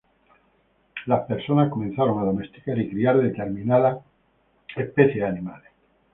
Las 1.05 1.27
personas 1.27 1.69
comenzaron 1.69 2.17
a 2.17 2.23
domesticar 2.25 2.75
y 2.79 2.89
criar 2.89 3.19
determinadas 3.21 3.99
especies 4.75 5.23
animales. 5.23 5.69